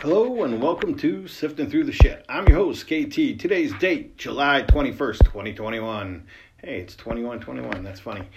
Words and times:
Hello 0.00 0.44
and 0.44 0.60
welcome 0.60 0.94
to 0.96 1.26
Sifting 1.26 1.70
Through 1.70 1.84
the 1.84 1.92
Shit. 1.92 2.22
I'm 2.28 2.46
your 2.46 2.58
host, 2.58 2.84
KT. 2.84 3.40
Today's 3.40 3.72
date, 3.78 4.18
July 4.18 4.62
21st, 4.68 5.24
2021. 5.24 6.26
Hey, 6.58 6.80
it's 6.80 6.94
2121. 6.96 7.82
That's 7.82 8.00
funny. 8.00 8.28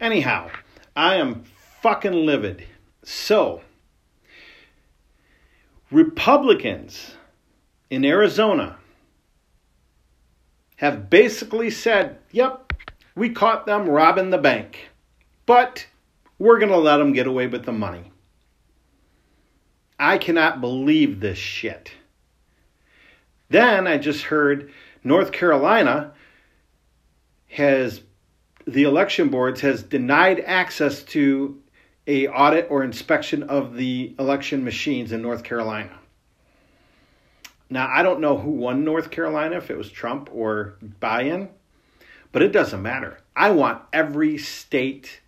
Anyhow, 0.00 0.48
I 0.96 1.16
am 1.16 1.44
fucking 1.82 2.14
livid. 2.14 2.66
So, 3.04 3.60
Republicans 5.90 7.12
in 7.90 8.06
Arizona 8.06 8.78
have 10.76 11.10
basically 11.10 11.68
said, 11.68 12.20
yep, 12.30 12.72
we 13.14 13.28
caught 13.28 13.66
them 13.66 13.86
robbing 13.86 14.30
the 14.30 14.38
bank, 14.38 14.88
but 15.44 15.86
we're 16.38 16.58
going 16.58 16.72
to 16.72 16.78
let 16.78 16.96
them 16.96 17.12
get 17.12 17.26
away 17.26 17.48
with 17.48 17.66
the 17.66 17.72
money. 17.72 18.12
I 19.98 20.18
cannot 20.18 20.60
believe 20.60 21.20
this 21.20 21.38
shit. 21.38 21.92
Then 23.48 23.86
I 23.86 23.98
just 23.98 24.24
heard 24.24 24.72
North 25.04 25.32
Carolina 25.32 26.12
has 27.48 28.00
the 28.66 28.84
election 28.84 29.28
boards 29.28 29.60
has 29.60 29.82
denied 29.82 30.40
access 30.40 31.02
to 31.02 31.60
a 32.06 32.28
audit 32.28 32.68
or 32.70 32.82
inspection 32.82 33.42
of 33.44 33.74
the 33.74 34.14
election 34.18 34.64
machines 34.64 35.12
in 35.12 35.20
North 35.20 35.44
Carolina. 35.44 35.98
Now, 37.68 37.88
I 37.88 38.02
don't 38.02 38.20
know 38.20 38.36
who 38.36 38.50
won 38.50 38.84
North 38.84 39.10
Carolina, 39.10 39.56
if 39.56 39.70
it 39.70 39.78
was 39.78 39.90
Trump 39.90 40.28
or 40.32 40.76
Biden, 41.00 41.48
but 42.30 42.42
it 42.42 42.52
doesn't 42.52 42.82
matter. 42.82 43.18
I 43.34 43.50
want 43.50 43.82
every 43.92 44.38
state 44.38 45.20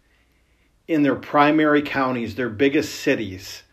in 0.86 1.02
their 1.02 1.14
primary 1.14 1.82
counties, 1.82 2.34
their 2.34 2.50
biggest 2.50 2.94
cities, 3.00 3.63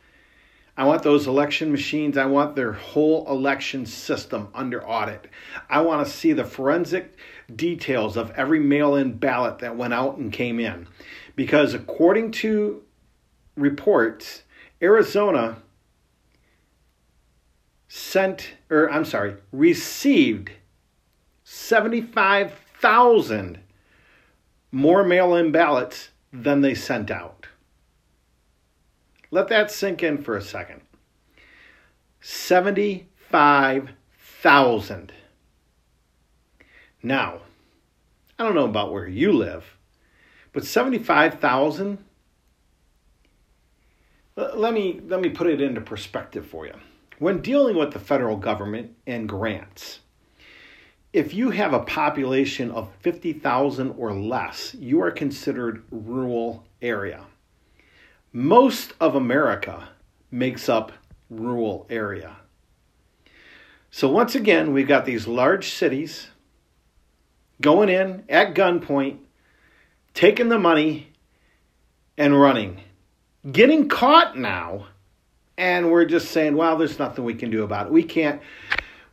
I 0.78 0.86
want 0.86 1.04
those 1.04 1.28
election 1.28 1.72
machines. 1.72 2.18
I 2.18 2.26
want 2.26 2.56
their 2.56 2.72
whole 2.72 3.28
election 3.28 3.86
system 3.86 4.48
under 4.54 4.88
audit. 4.88 5.28
I 5.70 5.82
want 5.82 6.06
to 6.06 6.12
see 6.12 6.32
the 6.34 6.46
forensic 6.46 7.18
details 7.54 8.18
of 8.18 8.32
every 8.32 8.60
mail 8.60 8.96
in 8.96 9.14
ballot 9.14 9.60
that 9.60 9.76
went 9.76 9.94
out 9.94 10.18
and 10.18 10.32
came 10.32 10.60
in. 10.60 10.88
Because 11.36 11.74
according 11.74 12.32
to 12.32 12.84
reports, 13.56 14.44
Arizona 14.82 15.58
sent, 17.88 18.54
or 18.70 18.90
I'm 18.90 19.06
sorry, 19.06 19.36
received 19.52 20.52
75,000 21.44 23.60
more 24.72 25.04
mail 25.04 25.36
in 25.36 25.52
ballots 25.52 26.10
than 26.32 26.62
they 26.62 26.74
sent 26.74 27.12
out. 27.12 27.48
Let 29.32 29.48
that 29.48 29.72
sink 29.72 30.04
in 30.04 30.22
for 30.22 30.38
a 30.38 30.42
second. 30.42 30.82
75,000. 32.20 35.14
Now, 37.02 37.40
I 38.38 38.44
don't 38.44 38.54
know 38.54 38.66
about 38.66 38.92
where 38.92 39.08
you 39.08 39.32
live, 39.32 39.78
but 40.54 40.64
75,000 40.66 41.98
let 44.36 44.74
me 44.74 45.00
let 45.08 45.22
me 45.22 45.30
put 45.30 45.48
it 45.48 45.62
into 45.62 45.80
perspective 45.82 46.46
for 46.46 46.66
you. 46.66 46.74
When 47.20 47.42
dealing 47.42 47.78
with 47.78 47.92
the 47.92 48.00
federal 48.00 48.38
government 48.38 48.96
and 49.06 49.30
grants, 49.30 50.00
if 51.14 51.34
you 51.34 51.52
have 51.52 51.74
a 51.74 51.82
population 51.82 52.72
of 52.72 52.90
50,000 53.02 53.92
or 53.98 54.14
less, 54.14 54.74
you 54.74 55.02
are 55.02 55.12
considered 55.12 55.84
rural 55.92 56.64
area. 56.82 57.26
Most 58.34 58.94
of 59.00 59.16
America 59.16 59.90
makes 60.32 60.70
up 60.70 60.92
rural 61.30 61.86
area. 61.90 62.38
So 63.90 64.10
once 64.10 64.36
again, 64.36 64.72
we've 64.72 64.88
got 64.88 65.06
these 65.06 65.28
large 65.28 65.70
cities 65.74 66.28
going 67.60 67.90
in 67.90 68.24
at 68.30 68.56
gunpoint, 68.56 69.18
taking 70.14 70.48
the 70.48 70.58
money 70.58 71.12
and 72.18 72.40
running. 72.40 72.80
Getting 73.52 73.90
caught 73.90 74.38
now, 74.38 74.88
and 75.58 75.92
we're 75.92 76.06
just 76.06 76.32
saying, 76.32 76.56
well, 76.56 76.78
there's 76.78 77.00
nothing 77.00 77.26
we 77.26 77.34
can 77.34 77.50
do 77.50 77.64
about 77.64 77.88
it. 77.88 77.92
We 77.92 78.04
can't 78.04 78.42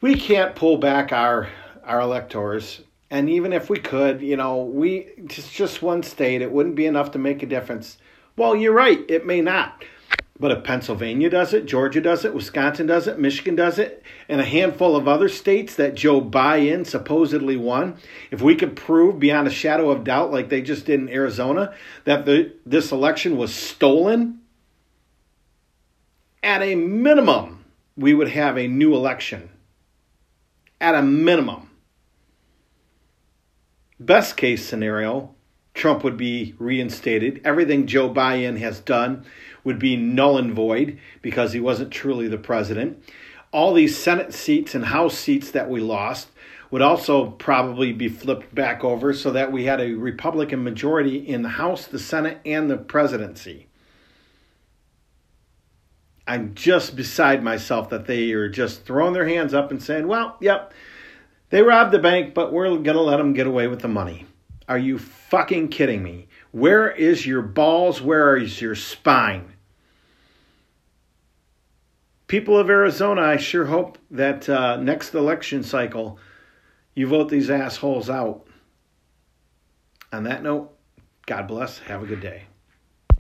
we 0.01 0.15
can't 0.15 0.55
pull 0.55 0.77
back 0.77 1.13
our 1.13 1.49
our 1.83 2.01
electors. 2.01 2.83
And 3.11 3.31
even 3.31 3.53
if 3.55 3.71
we 3.71 3.79
could, 3.79 4.21
you 4.21 4.37
know, 4.37 4.63
we 4.63 5.09
it's 5.17 5.51
just 5.51 5.83
one 5.83 6.03
state, 6.03 6.43
it 6.43 6.53
wouldn't 6.53 6.75
be 6.77 6.87
enough 6.87 7.13
to 7.13 7.19
make 7.19 7.43
a 7.43 7.47
difference. 7.47 7.99
Well, 8.39 8.55
you're 8.55 8.73
right, 8.73 9.05
it 9.09 9.27
may 9.27 9.41
not. 9.41 9.85
But 10.39 10.53
if 10.53 10.63
Pennsylvania 10.63 11.29
does 11.29 11.53
it, 11.53 11.67
Georgia 11.67 12.01
does 12.01 12.25
it, 12.25 12.33
Wisconsin 12.33 12.87
does 12.87 13.09
it, 13.09 13.19
Michigan 13.19 13.57
does 13.57 13.81
it, 13.81 14.05
and 14.29 14.41
a 14.41 14.45
handful 14.45 14.95
of 14.95 15.09
other 15.09 15.29
states 15.29 15.75
that 15.75 15.97
Joe 15.97 16.21
Biden 16.21 16.87
supposedly 16.87 17.57
won, 17.57 17.97
if 18.31 18.41
we 18.41 18.55
could 18.55 18.77
prove 18.77 19.19
beyond 19.19 19.49
a 19.49 19.51
shadow 19.51 19.91
of 19.91 20.05
doubt, 20.05 20.31
like 20.31 20.51
they 20.51 20.63
just 20.63 20.87
did 20.87 21.01
in 21.01 21.09
Arizona, 21.09 21.75
that 22.05 22.27
the, 22.27 22.53
this 22.65 22.93
election 22.93 23.37
was 23.37 23.53
stolen, 23.53 24.39
at 26.41 26.63
a 26.63 26.77
minimum, 26.77 27.65
we 27.97 28.15
would 28.15 28.29
have 28.29 28.57
a 28.57 28.69
new 28.69 28.95
election. 28.95 29.51
At 30.81 30.95
a 30.95 31.03
minimum. 31.03 31.71
Best 33.99 34.37
case 34.37 34.65
scenario, 34.65 35.35
Trump 35.79 36.05
would 36.05 36.17
be 36.17 36.55
reinstated. 36.59 37.41
Everything 37.45 37.87
Joe 37.87 38.13
Biden 38.13 38.59
has 38.59 38.81
done 38.81 39.25
would 39.63 39.79
be 39.79 39.97
null 39.97 40.37
and 40.37 40.53
void 40.53 40.99
because 41.23 41.53
he 41.53 41.61
wasn't 41.61 41.93
truly 41.93 42.29
the 42.29 42.37
president. 42.37 43.03
All 43.53 43.73
these 43.73 43.97
Senate 43.97 44.35
seats 44.35 44.75
and 44.75 44.87
House 44.87 45.17
seats 45.17 45.53
that 45.53 45.71
we 45.71 45.81
lost 45.81 46.29
would 46.71 46.83
also 46.83 47.31
probably 47.31 47.93
be 47.93 48.09
flipped 48.09 48.55
back 48.55 48.85
over 48.85 49.15
so 49.15 49.31
that 49.31 49.53
we 49.53 49.65
had 49.65 49.81
a 49.81 49.95
Republican 49.95 50.63
majority 50.65 51.17
in 51.17 51.43
the 51.43 51.49
House, 51.51 51.87
the 51.87 51.99
Senate, 51.99 52.41
and 52.45 52.69
the 52.69 52.77
presidency. 52.77 53.69
I'm 56.27 56.55
just 56.55 56.95
beside 56.95 57.43
myself 57.43 57.89
that 57.89 58.07
they 58.07 58.33
are 58.33 58.51
just 58.51 58.85
throwing 58.85 59.15
their 59.15 59.29
hands 59.29 59.55
up 59.55 59.71
and 59.71 59.83
saying, 59.83 60.09
well, 60.09 60.37
yep, 60.41 60.75
they 61.49 61.63
robbed 61.63 61.93
the 61.93 61.99
bank, 61.99 62.35
but 62.35 62.53
we're 62.53 62.69
going 62.69 62.85
to 62.85 63.01
let 63.01 63.17
them 63.17 63.33
get 63.33 63.47
away 63.47 63.67
with 63.67 63.81
the 63.81 63.89
money. 63.89 64.27
Are 64.69 64.79
you 64.79 64.99
fucking 64.99 65.69
kidding 65.69 66.03
me? 66.03 66.29
Where 66.53 66.91
is 66.91 67.27
your 67.27 67.43
balls? 67.43 68.03
Where 68.03 68.37
is 68.37 68.61
your 68.61 68.75
spine? 68.75 69.55
People 72.27 72.59
of 72.59 72.69
Arizona, 72.69 73.23
I 73.23 73.39
sure 73.39 73.65
hope 73.65 73.97
that 74.11 74.47
uh, 74.49 74.77
next 74.77 75.15
election 75.15 75.63
cycle 75.63 76.19
you 76.95 77.07
vote 77.07 77.31
these 77.31 77.49
assholes 77.49 78.11
out. 78.11 78.47
On 80.13 80.25
that 80.25 80.43
note, 80.43 80.77
God 81.27 81.49
bless. 81.49 81.79
Have 81.79 82.03
a 82.03 82.07
good 82.07 82.21
day. 82.21 82.45